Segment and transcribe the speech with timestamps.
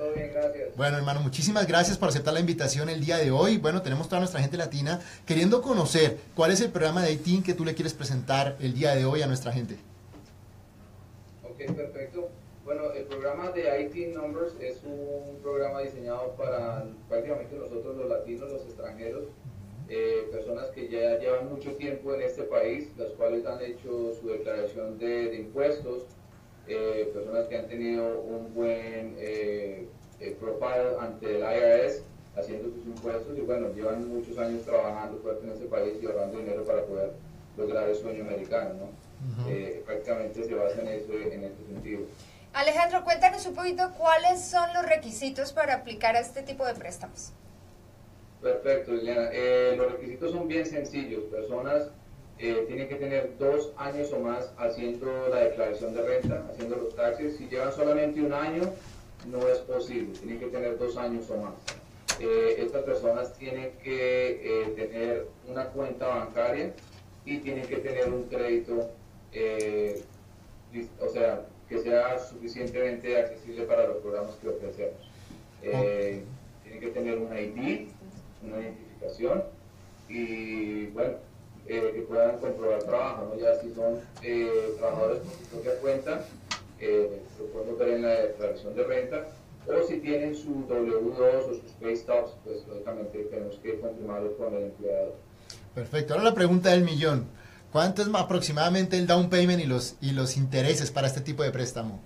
[0.00, 0.76] Todo bien, todo bien, gracias.
[0.78, 3.58] Bueno, hermano, muchísimas gracias por aceptar la invitación el día de hoy.
[3.58, 7.52] Bueno, tenemos toda nuestra gente latina queriendo conocer cuál es el programa de ITIN que
[7.52, 9.76] tú le quieres presentar el día de hoy a nuestra gente.
[11.44, 12.30] Ok, perfecto.
[12.64, 18.50] Bueno, el programa de IT Numbers es un programa diseñado para prácticamente nosotros los latinos,
[18.50, 19.24] los extranjeros,
[19.90, 24.28] eh, personas que ya llevan mucho tiempo en este país, las cuales han hecho su
[24.28, 26.04] declaración de, de impuestos,
[26.70, 29.86] eh, personas que han tenido un buen eh,
[30.20, 32.02] eh, profile ante el IRS
[32.36, 36.38] haciendo sus impuestos y bueno, llevan muchos años trabajando fuerte en este país y ahorrando
[36.38, 37.12] dinero para poder
[37.56, 39.50] lograr el sueño americano, ¿no?
[39.50, 42.00] Eh, prácticamente se basa en eso, en este sentido.
[42.52, 47.32] Alejandro, cuéntanos un poquito cuáles son los requisitos para aplicar a este tipo de préstamos.
[48.40, 49.28] Perfecto, Liliana.
[49.32, 51.24] Eh, los requisitos son bien sencillos.
[51.24, 51.90] Personas
[52.42, 56.96] eh, tienen que tener dos años o más haciendo la declaración de renta, haciendo los
[56.96, 57.36] taxes.
[57.36, 58.62] Si llevan solamente un año,
[59.26, 60.18] no es posible.
[60.18, 61.52] Tienen que tener dos años o más.
[62.18, 66.72] Eh, estas personas tienen que eh, tener una cuenta bancaria
[67.26, 68.90] y tienen que tener un crédito,
[69.32, 70.02] eh,
[70.98, 75.10] o sea, que sea suficientemente accesible para los programas que ofrecemos.
[75.60, 77.88] Tienen que tener un ID,
[78.42, 79.44] una identificación
[80.08, 81.16] y, bueno,
[81.70, 83.40] eh, que puedan comprobar trabajo, ¿no?
[83.40, 86.24] Ya si son eh, trabajadores por su propia cuenta,
[86.80, 89.28] eh, lo podemos ver en la declaración de renta,
[89.68, 94.52] o si tienen su W2 o sus pay stubs, pues lógicamente tenemos que confirmarlo con
[94.54, 95.14] el empleador.
[95.72, 96.14] Perfecto.
[96.14, 97.26] Ahora la pregunta del millón.
[97.70, 101.52] ¿Cuánto es aproximadamente el down payment y los, y los intereses para este tipo de
[101.52, 102.00] préstamo?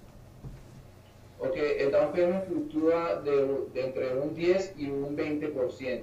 [1.39, 6.03] Ok, el down payment fluctúa de, de entre un 10 y un 20%.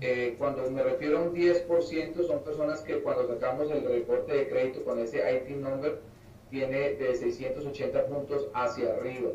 [0.00, 4.48] Eh, cuando me refiero a un 10%, son personas que cuando sacamos el reporte de
[4.48, 6.00] crédito con ese IT number,
[6.50, 9.30] tiene de 680 puntos hacia arriba.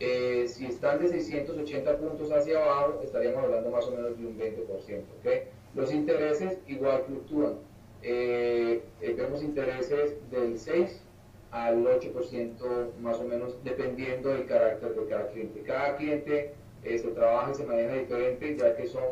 [0.00, 4.38] Eh, si están de 680 puntos hacia abajo, estaríamos hablando más o menos de un
[4.38, 5.02] 20%.
[5.18, 5.28] ¿ok?
[5.74, 7.56] Los intereses igual fluctúan.
[8.02, 11.02] Eh, eh, vemos intereses del 6
[11.50, 15.62] al 8% más o menos, dependiendo del carácter de cada cliente.
[15.62, 19.04] Cada cliente eh, se trabaja y se maneja diferente, ya que son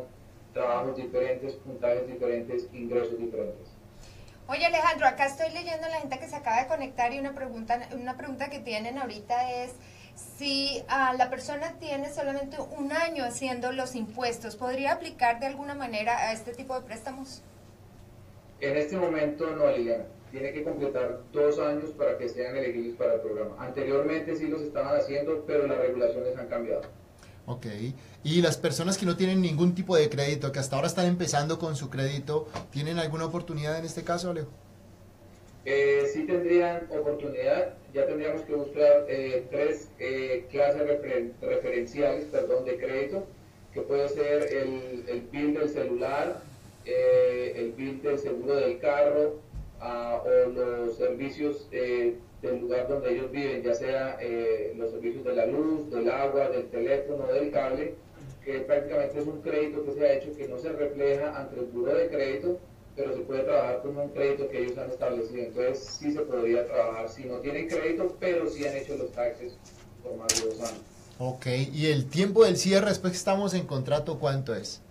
[0.57, 3.67] trabajos diferentes, puntajes diferentes, ingresos diferentes.
[4.47, 7.33] Oye Alejandro, acá estoy leyendo a la gente que se acaba de conectar y una
[7.33, 9.73] pregunta, una pregunta que tienen ahorita es
[10.15, 15.75] si ah, la persona tiene solamente un año haciendo los impuestos, ¿podría aplicar de alguna
[15.75, 17.43] manera a este tipo de préstamos?
[18.59, 20.05] En este momento no, Liliana.
[20.31, 23.55] Tiene que completar dos años para que sean elegibles para el programa.
[23.59, 26.81] Anteriormente sí los estaban haciendo, pero las regulaciones han cambiado.
[27.47, 27.65] Ok.
[28.25, 31.57] Y las personas que no tienen ningún tipo de crédito, que hasta ahora están empezando
[31.57, 34.49] con su crédito, ¿tienen alguna oportunidad en este caso, Alejo?
[35.63, 42.65] Eh, sí tendrían oportunidad, ya tendríamos que buscar eh, tres eh, clases referen- referenciales perdón,
[42.65, 43.25] de crédito,
[43.73, 46.41] que puede ser el, el bill del celular,
[46.85, 49.39] eh, el bill del seguro del carro
[49.79, 55.23] ah, o los servicios eh, del lugar donde ellos viven, ya sea eh, los servicios
[55.23, 57.95] de la luz, del agua, del teléfono, del cable,
[58.43, 61.65] que prácticamente es un crédito que se ha hecho que no se refleja ante el
[61.65, 62.59] buro de crédito,
[62.95, 65.43] pero se puede trabajar con un crédito que ellos han establecido.
[65.43, 69.57] Entonces sí se podría trabajar si no tienen crédito, pero sí han hecho los taxes
[70.03, 70.81] por más de dos años.
[71.19, 71.47] Ok.
[71.73, 74.81] ¿Y el tiempo del cierre después que estamos en contrato cuánto es?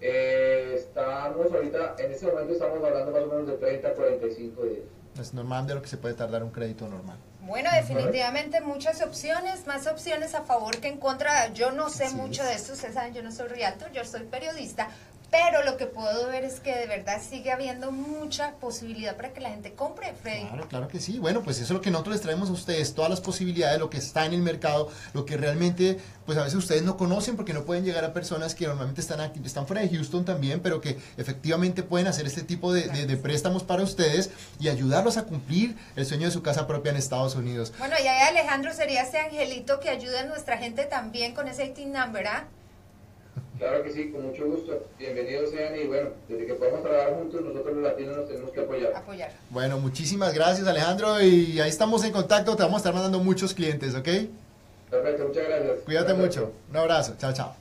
[0.00, 4.64] Eh, estamos ahorita, en este momento estamos hablando más o menos de 30 a 45
[4.64, 4.82] días.
[5.18, 7.16] Es normal de lo que se puede tardar un crédito normal.
[7.40, 11.52] Bueno, definitivamente muchas opciones, más opciones a favor que en contra.
[11.52, 12.48] Yo no sé Así mucho es.
[12.48, 14.88] de esto, ustedes saben, yo no soy realtor, yo soy periodista,
[15.30, 19.40] pero lo que puedo ver es que de verdad sigue habiendo mucha posibilidad para que
[19.40, 20.46] la gente compre, Freddy.
[20.46, 21.18] Claro, claro que sí.
[21.18, 23.90] Bueno, pues eso es lo que nosotros les traemos a ustedes, todas las posibilidades, lo
[23.90, 27.52] que está en el mercado, lo que realmente, pues a veces ustedes no conocen porque
[27.52, 30.80] no pueden llegar a personas que normalmente están aquí, están fuera de Houston también, pero
[30.80, 35.24] que efectivamente pueden hacer este tipo de, de- de préstamos para ustedes y ayudarlos a
[35.24, 37.72] cumplir el sueño de su casa propia en Estados Unidos.
[37.78, 41.64] Bueno, y ahí Alejandro sería ese angelito que ayuda a nuestra gente también con ese
[41.72, 42.44] 18 number, ¿ah?
[43.60, 44.86] Claro que sí, con mucho gusto.
[44.98, 48.60] Bienvenidos sean y bueno, desde que podamos trabajar juntos, nosotros los latinos nos tenemos que
[48.60, 48.96] apoyar.
[48.96, 49.32] Apoyar.
[49.50, 53.52] Bueno, muchísimas gracias Alejandro y ahí estamos en contacto, te vamos a estar mandando muchos
[53.52, 54.08] clientes, ¿ok?
[54.88, 55.72] Perfecto, muchas gracias.
[55.84, 56.52] Cuídate mucho.
[56.70, 57.16] Un abrazo.
[57.18, 57.54] Chao, chao.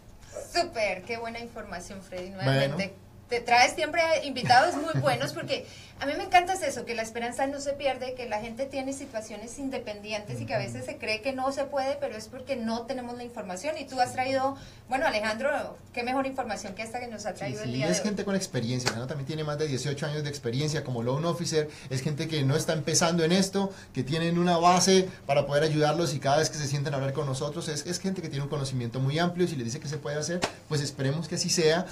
[0.53, 2.93] Súper, qué buena información, Freddy, nuevamente.
[3.29, 5.65] Te traes siempre invitados muy buenos porque
[6.01, 8.93] a mí me encanta eso, que la esperanza no se pierde, que la gente tiene
[8.93, 12.55] situaciones independientes y que a veces se cree que no se puede, pero es porque
[12.55, 13.77] no tenemos la información.
[13.77, 14.55] Y tú has traído,
[14.87, 18.23] bueno, Alejandro, qué mejor información que esta que nos ha traído el día es gente
[18.23, 19.07] con experiencia, ¿no?
[19.07, 22.55] también tiene más de 18 años de experiencia como loan officer, es gente que no
[22.55, 26.57] está empezando en esto, que tienen una base para poder ayudarlos y cada vez que
[26.57, 29.45] se sienten a hablar con nosotros, es, es gente que tiene un conocimiento muy amplio
[29.45, 30.39] y si les dice que se puede hacer,
[30.69, 31.85] pues esperemos que así sea.